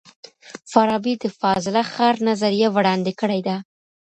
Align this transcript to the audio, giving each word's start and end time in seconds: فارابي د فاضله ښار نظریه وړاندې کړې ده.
فارابي 0.71 1.13
د 1.23 1.25
فاضله 1.39 1.81
ښار 1.93 2.15
نظریه 2.27 2.67
وړاندې 2.75 3.11
کړې 3.19 3.39
ده. 3.47 3.55